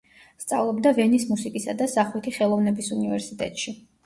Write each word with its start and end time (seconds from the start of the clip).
სწავლობდა 0.43 0.93
ვენის 0.99 1.25
მუსიკისა 1.31 1.75
და 1.83 1.89
სახვითი 1.93 2.35
ხელოვნების 2.39 2.91
უნივერსიტეტში. 2.97 3.77